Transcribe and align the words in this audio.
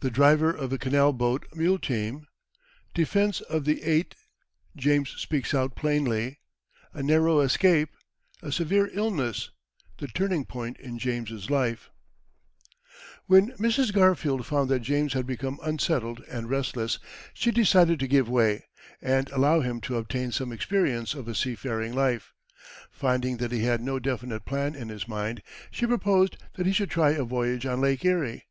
The 0.00 0.10
Driver 0.10 0.50
of 0.50 0.72
a 0.72 0.76
Canal 0.76 1.12
boat 1.12 1.46
Mule 1.54 1.78
team 1.78 2.26
Defence 2.94 3.40
of 3.42 3.64
the 3.64 3.80
Eight 3.84 4.16
James 4.74 5.10
speaks 5.20 5.54
out 5.54 5.76
plainly 5.76 6.40
A 6.92 7.00
Narrow 7.04 7.38
Escape 7.38 7.90
A 8.42 8.50
Severe 8.50 8.90
Illness 8.92 9.50
The 9.98 10.08
Turning 10.08 10.46
point 10.46 10.78
in 10.78 10.98
James's 10.98 11.48
Life. 11.48 11.90
When 13.26 13.52
Mrs. 13.52 13.92
Garfield 13.92 14.46
found 14.46 14.68
that 14.70 14.80
James 14.80 15.12
had 15.12 15.28
become 15.28 15.60
unsettled 15.62 16.24
and 16.28 16.50
restless, 16.50 16.98
she 17.32 17.52
decided 17.52 18.00
to 18.00 18.08
give 18.08 18.28
way, 18.28 18.64
and 19.00 19.30
allow 19.30 19.60
him 19.60 19.80
to 19.82 19.96
obtain 19.96 20.32
some 20.32 20.50
experience 20.50 21.14
of 21.14 21.28
a 21.28 21.36
seafaring 21.36 21.94
life. 21.94 22.32
Finding 22.90 23.36
that 23.36 23.52
he 23.52 23.62
had 23.62 23.80
no 23.80 24.00
definite 24.00 24.44
plan 24.44 24.74
in 24.74 24.88
his 24.88 25.06
mind, 25.06 25.40
she 25.70 25.86
proposed 25.86 26.36
that 26.54 26.66
he 26.66 26.72
should 26.72 26.90
try 26.90 27.10
a 27.10 27.22
voyage 27.22 27.64
on 27.64 27.80
Lake 27.80 28.04
Erie. 28.04 28.48